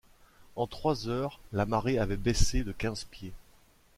En 0.55 0.65
trois 0.65 1.07
heures, 1.09 1.39
la 1.53 1.67
marée 1.67 1.99
avait 1.99 2.17
baissé 2.17 2.63
de 2.63 2.71
quinze 2.71 3.03
pieds. 3.03 3.33